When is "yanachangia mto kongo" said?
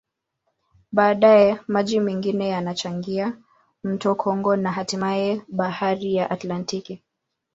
2.47-4.55